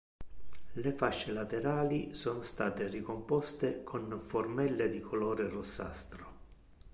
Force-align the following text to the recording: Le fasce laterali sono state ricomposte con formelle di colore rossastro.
Le 0.73 0.93
fasce 0.93 1.31
laterali 1.31 2.15
sono 2.15 2.41
state 2.41 2.87
ricomposte 2.87 3.83
con 3.83 4.19
formelle 4.25 4.89
di 4.89 4.99
colore 4.99 5.47
rossastro. 5.47 6.25